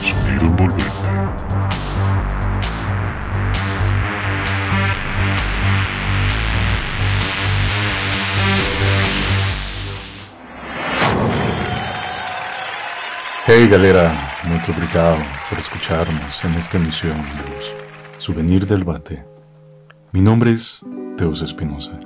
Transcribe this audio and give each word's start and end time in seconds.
Sonido 0.00 0.46
envolvente. 0.46 0.81
Hey 13.54 13.68
galera, 13.68 14.10
muito 14.48 14.72
obrigado 14.72 15.18
por 15.50 15.58
escucharnos 15.58 16.42
en 16.42 16.54
esta 16.54 16.78
emisión 16.78 17.14
de 17.18 17.54
los 17.54 17.74
Souvenir 18.16 18.66
del 18.66 18.82
Bate. 18.82 19.26
Mi 20.10 20.22
nombre 20.22 20.52
es 20.52 20.80
Teos 21.18 21.42
Espinosa 21.42 22.00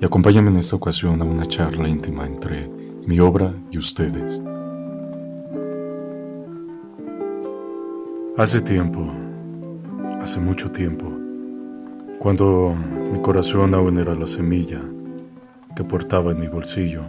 y 0.00 0.06
acompáñame 0.06 0.50
en 0.50 0.56
esta 0.56 0.76
ocasión 0.76 1.20
a 1.20 1.26
una 1.26 1.44
charla 1.44 1.90
íntima 1.90 2.24
entre 2.24 2.70
mi 3.06 3.20
obra 3.20 3.52
y 3.70 3.76
ustedes. 3.76 4.40
Hace 8.38 8.62
tiempo, 8.62 9.12
hace 10.22 10.40
mucho 10.40 10.72
tiempo, 10.72 11.14
cuando 12.18 12.74
mi 13.12 13.20
corazón 13.20 13.74
aún 13.74 13.98
era 13.98 14.14
la 14.14 14.26
semilla 14.26 14.80
que 15.76 15.84
portaba 15.84 16.32
en 16.32 16.40
mi 16.40 16.48
bolsillo, 16.48 17.02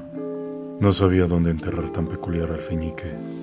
no 0.82 0.92
sabía 0.92 1.28
dónde 1.28 1.52
enterrar 1.52 1.90
tan 1.92 2.08
peculiar 2.08 2.52
alfeñique. 2.52 3.40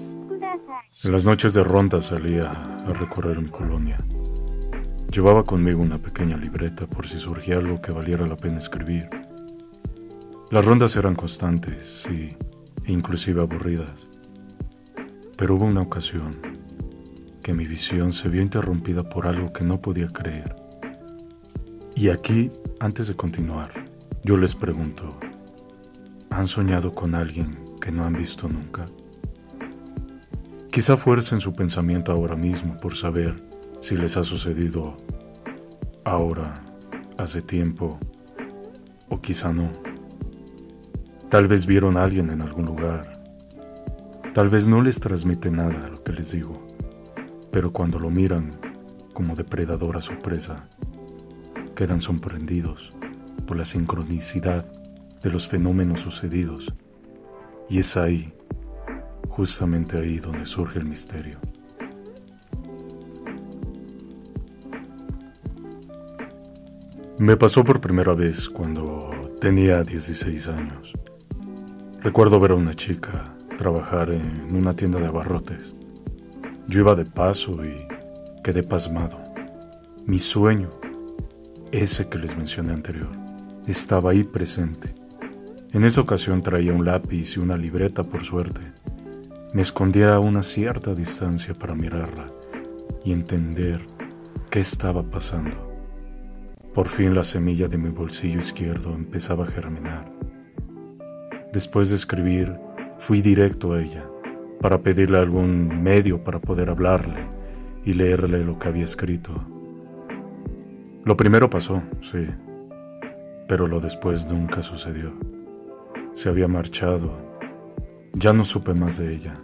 En 0.89 1.13
las 1.13 1.25
noches 1.25 1.53
de 1.53 1.65
ronda 1.65 2.01
salía 2.01 2.51
a 2.51 2.93
recorrer 2.93 3.41
mi 3.41 3.51
colonia. 3.51 3.99
Llevaba 5.13 5.43
conmigo 5.43 5.83
una 5.83 6.01
pequeña 6.01 6.37
libreta 6.37 6.87
por 6.87 7.09
si 7.09 7.19
surgía 7.19 7.57
algo 7.57 7.81
que 7.83 7.91
valiera 7.91 8.27
la 8.27 8.37
pena 8.37 8.59
escribir. 8.59 9.09
Las 10.51 10.65
rondas 10.65 10.95
eran 10.97 11.17
constantes, 11.17 11.85
sí, 11.85 12.37
e 12.85 12.93
inclusive 12.93 13.43
aburridas. 13.43 14.09
Pero 15.37 15.57
hubo 15.57 15.65
una 15.65 15.83
ocasión 15.83 16.37
que 17.43 17.53
mi 17.53 17.67
visión 17.67 18.13
se 18.13 18.29
vio 18.29 18.41
interrumpida 18.41 19.09
por 19.09 19.27
algo 19.27 19.53
que 19.53 19.65
no 19.65 19.81
podía 19.83 20.09
creer. 20.09 20.55
Y 21.97 22.11
aquí, 22.11 22.53
antes 22.79 23.09
de 23.09 23.17
continuar, 23.17 23.73
yo 24.23 24.37
les 24.37 24.55
pregunto, 24.55 25.19
¿han 26.31 26.47
soñado 26.47 26.93
con 26.93 27.17
alguien 27.17 27.59
que 27.81 27.91
no 27.91 28.05
han 28.05 28.15
visto 28.15 28.49
nunca? 28.49 28.87
Quizá 30.77 30.99
fuercen 30.99 31.41
su 31.41 31.55
pensamiento 31.55 32.13
ahora 32.13 32.37
mismo 32.37 32.77
por 32.77 32.97
saber 32.97 33.43
si 33.81 33.97
les 33.97 34.19
ha 34.19 34.25
sucedido 34.25 34.95
ahora, 36.05 36.53
hace 37.17 37.41
tiempo, 37.41 37.99
o 39.09 39.23
quizá 39.23 39.55
no. 39.55 39.73
Tal 41.31 41.49
vez 41.49 41.65
vieron 41.65 41.97
a 41.97 42.05
alguien 42.05 42.29
en 42.29 42.43
algún 42.43 42.67
lugar. 42.67 43.11
Tal 44.35 44.51
vez 44.51 44.69
no 44.69 44.83
les 44.83 45.01
transmite 45.01 45.51
nada 45.51 45.89
lo 45.89 46.05
que 46.05 46.13
les 46.13 46.33
digo, 46.33 46.67
pero 47.51 47.73
cuando 47.73 47.99
lo 47.99 48.11
miran 48.11 48.51
como 49.15 49.35
depredador 49.35 49.97
a 49.97 50.03
su 50.03 50.19
presa, 50.19 50.69
quedan 51.75 52.03
sorprendidos 52.03 52.93
por 53.47 53.57
la 53.57 53.65
sincronicidad 53.65 54.71
de 55.23 55.31
los 55.31 55.49
fenómenos 55.49 56.03
sucedidos. 56.03 56.75
Y 57.71 57.79
es 57.79 57.97
ahí 57.97 58.35
justamente 59.37 59.99
ahí 59.99 60.17
donde 60.17 60.47
surge 60.47 60.79
el 60.79 60.87
misterio. 60.87 61.39
Me 67.19 67.37
pasó 67.37 67.63
por 67.63 67.83
primera 67.83 68.15
vez 68.15 68.49
cuando 68.49 69.11
tenía 69.39 69.83
16 69.83 70.49
años. 70.49 70.95
Recuerdo 72.01 72.41
ver 72.41 72.53
a 72.53 72.55
una 72.55 72.73
chica 72.73 73.37
trabajar 73.59 74.11
en 74.11 74.57
una 74.57 74.75
tienda 74.75 75.01
de 75.01 75.07
abarrotes. 75.07 75.77
Yo 76.67 76.81
iba 76.81 76.95
de 76.95 77.05
paso 77.05 77.63
y 77.63 77.87
quedé 78.43 78.63
pasmado. 78.63 79.19
Mi 80.07 80.19
sueño, 80.19 80.71
ese 81.73 82.09
que 82.09 82.17
les 82.17 82.39
mencioné 82.39 82.73
anterior, 82.73 83.13
estaba 83.67 84.13
ahí 84.13 84.25
presente. 84.25 84.95
En 85.73 85.85
esa 85.85 86.01
ocasión 86.01 86.41
traía 86.41 86.73
un 86.73 86.87
lápiz 86.87 87.37
y 87.37 87.41
una 87.41 87.59
libreta 87.59 88.03
por 88.03 88.25
suerte 88.25 88.63
me 89.57 89.63
escondía 89.63 90.15
a 90.15 90.21
una 90.21 90.43
cierta 90.43 90.95
distancia 90.95 91.55
para 91.55 91.75
mirarla 91.75 92.27
y 93.03 93.13
entender 93.15 93.81
qué 94.51 94.61
estaba 94.61 95.03
pasando. 95.09 95.73
Por 96.75 96.89
fin 96.89 97.15
la 97.15 97.25
semilla 97.25 97.67
de 97.67 97.79
mi 97.79 97.89
bolsillo 97.89 98.39
izquierdo 98.39 98.93
empezaba 98.93 99.45
a 99.45 99.47
germinar. 99.47 100.13
Después 101.55 101.89
de 101.89 101.97
escribir, 101.97 102.55
fui 102.99 103.23
directo 103.23 103.73
a 103.73 103.81
ella 103.81 104.05
para 104.61 104.83
pedirle 104.83 105.17
algún 105.17 105.83
medio 105.83 106.23
para 106.23 106.39
poder 106.39 106.69
hablarle 106.69 107.27
y 107.83 107.95
leerle 107.95 108.45
lo 108.45 108.59
que 108.59 108.69
había 108.69 108.85
escrito. 108.85 109.43
Lo 111.03 111.17
primero 111.17 111.49
pasó, 111.49 111.83
sí, 112.03 112.27
pero 113.49 113.67
lo 113.67 113.81
después 113.81 114.27
nunca 114.27 114.63
sucedió. 114.63 115.15
Se 116.13 116.29
había 116.29 116.47
marchado 116.47 117.25
ya 118.19 118.35
no 118.35 118.45
supe 118.45 118.73
más 118.73 118.99
de 118.99 119.15
ella 119.15 119.35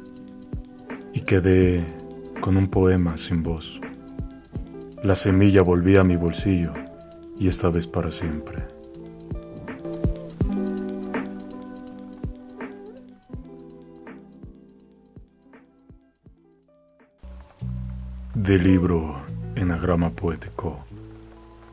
y 1.12 1.21
quedé 1.21 1.84
con 2.41 2.56
un 2.56 2.69
poema 2.69 3.17
sin 3.17 3.43
voz. 3.43 3.81
La 5.03 5.15
semilla 5.15 5.62
volvía 5.62 6.00
a 6.00 6.05
mi 6.05 6.17
bolsillo 6.17 6.73
y 7.39 7.49
esta 7.49 7.71
vez 7.71 7.87
para 7.87 8.11
siempre. 8.11 8.65
Del 18.34 18.65
libro 18.65 19.22
Enagrama 19.55 20.11
Poético 20.11 20.84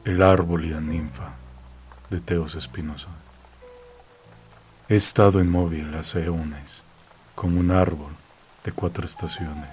El 0.06 0.22
árbol 0.22 0.66
y 0.66 0.70
la 0.70 0.82
ninfa 0.82 1.36
de 2.10 2.20
Teos 2.20 2.56
Espinosa. 2.56 3.10
He 4.88 4.96
estado 4.96 5.40
inmóvil 5.40 5.94
hace 5.96 6.26
eones 6.26 6.84
como 7.36 7.60
un 7.60 7.72
árbol 7.72 8.12
de 8.64 8.72
cuatro 8.72 9.06
estaciones. 9.06 9.70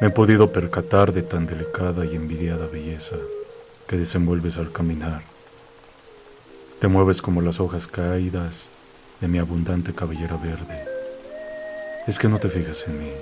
Me 0.00 0.08
he 0.08 0.10
podido 0.10 0.50
percatar 0.50 1.12
de 1.12 1.22
tan 1.22 1.46
delicada 1.46 2.04
y 2.04 2.16
envidiada 2.16 2.66
belleza 2.66 3.16
que 3.86 3.96
desenvuelves 3.96 4.58
al 4.58 4.72
caminar. 4.72 5.22
Te 6.78 6.88
mueves 6.88 7.20
como 7.20 7.42
las 7.42 7.60
hojas 7.60 7.86
caídas 7.86 8.68
de 9.20 9.28
mi 9.28 9.38
abundante 9.38 9.94
cabellera 9.94 10.36
verde. 10.36 10.84
Es 12.06 12.18
que 12.18 12.28
no 12.28 12.38
te 12.38 12.48
fijas 12.48 12.86
en 12.88 12.98
mí, 12.98 13.12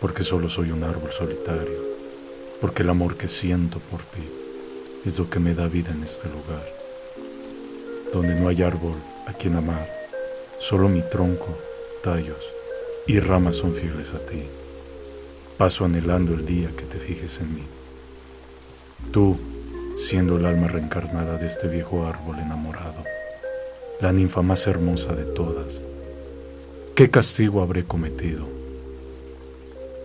porque 0.00 0.24
solo 0.24 0.48
soy 0.48 0.70
un 0.70 0.84
árbol 0.84 1.10
solitario, 1.10 1.82
porque 2.60 2.82
el 2.82 2.90
amor 2.90 3.16
que 3.16 3.28
siento 3.28 3.80
por 3.80 4.02
ti 4.02 4.28
es 5.04 5.18
lo 5.18 5.30
que 5.30 5.40
me 5.40 5.54
da 5.54 5.66
vida 5.68 5.90
en 5.92 6.02
este 6.02 6.28
lugar, 6.28 6.66
donde 8.12 8.34
no 8.34 8.48
hay 8.48 8.62
árbol 8.62 8.96
a 9.26 9.32
quien 9.32 9.56
amar, 9.56 9.88
solo 10.58 10.88
mi 10.88 11.02
tronco 11.02 11.56
tallos 12.02 12.57
y 13.08 13.20
ramas 13.20 13.56
son 13.56 13.72
fieles 13.74 14.12
a 14.12 14.18
ti. 14.18 14.42
Paso 15.56 15.86
anhelando 15.86 16.34
el 16.34 16.44
día 16.44 16.68
que 16.76 16.84
te 16.84 16.98
fijes 16.98 17.40
en 17.40 17.54
mí. 17.54 17.62
Tú, 19.10 19.38
siendo 19.96 20.36
el 20.36 20.44
alma 20.44 20.68
reencarnada 20.68 21.38
de 21.38 21.46
este 21.46 21.68
viejo 21.68 22.06
árbol 22.06 22.38
enamorado, 22.38 23.02
la 24.02 24.12
ninfa 24.12 24.42
más 24.42 24.66
hermosa 24.66 25.14
de 25.14 25.24
todas, 25.24 25.80
¿qué 26.94 27.10
castigo 27.10 27.62
habré 27.62 27.84
cometido? 27.84 28.46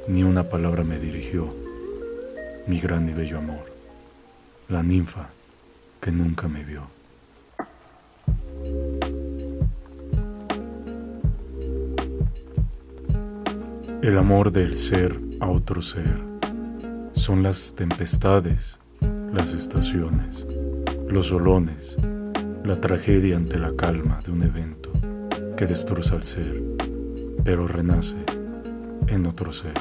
Ni 0.08 0.24
una 0.24 0.50
palabra 0.50 0.86
me 0.86 0.98
dirigió 0.98 1.54
mi 2.68 2.80
gran 2.80 3.10
y 3.10 3.14
bello 3.14 3.38
amor, 3.38 3.66
la 4.70 4.82
ninfa 4.82 5.30
que 6.00 6.12
nunca 6.12 6.48
me 6.48 6.64
vio. 6.64 6.88
El 14.04 14.18
amor 14.18 14.52
del 14.52 14.76
ser 14.76 15.18
a 15.40 15.48
otro 15.48 15.82
ser 15.82 16.22
son 17.14 17.42
las 17.42 17.74
tempestades, 17.74 18.78
las 19.32 19.54
estaciones, 19.54 20.46
los 21.08 21.32
olones, 21.32 21.96
la 22.66 22.82
tragedia 22.82 23.38
ante 23.38 23.58
la 23.58 23.74
calma 23.78 24.20
de 24.26 24.34
un 24.34 24.44
evento 24.44 24.92
que 25.56 25.68
destroza 25.68 26.16
al 26.16 26.24
ser, 26.24 26.62
pero 27.46 27.66
renace 27.66 28.18
en 29.08 29.26
otro 29.26 29.54
ser. 29.54 29.72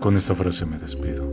Con 0.00 0.16
esta 0.16 0.34
frase 0.34 0.64
me 0.64 0.78
despido. 0.78 1.28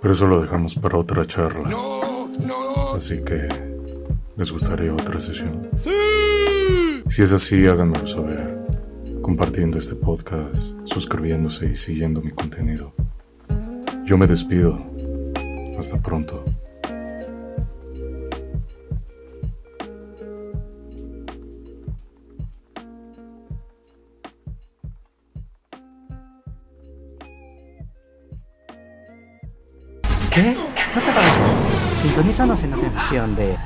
Pero 0.00 0.12
eso 0.14 0.26
lo 0.26 0.40
dejamos 0.40 0.76
para 0.76 0.96
otra 0.96 1.26
charla. 1.26 1.95
Así 2.96 3.18
que, 3.18 3.46
¿les 4.38 4.50
gustaría 4.50 4.94
otra 4.94 5.20
sesión? 5.20 5.68
Si 7.06 7.20
es 7.20 7.30
así, 7.30 7.66
háganmelo 7.66 8.06
saber, 8.06 8.56
compartiendo 9.20 9.76
este 9.76 9.96
podcast, 9.96 10.72
suscribiéndose 10.84 11.66
y 11.66 11.74
siguiendo 11.74 12.22
mi 12.22 12.30
contenido. 12.30 12.94
Yo 14.06 14.16
me 14.16 14.26
despido. 14.26 14.82
Hasta 15.78 16.00
pronto. 16.00 16.42
¿Qué? 30.32 30.56
No 30.94 31.02
te 31.02 31.10
vayas. 31.12 31.75
Sintonízanos 31.92 32.62
en 32.62 32.70
la 32.70 32.76
televisión 32.76 33.34
de... 33.34 33.58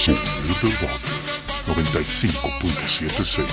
Sonido 0.00 0.54
del 0.62 0.72
Barrio 0.74 1.20
95.76 1.66 3.44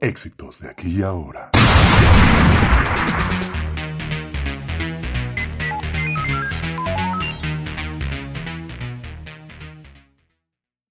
Éxitos 0.00 0.60
de 0.60 0.70
aquí 0.70 1.00
y 1.00 1.02
ahora. 1.02 1.50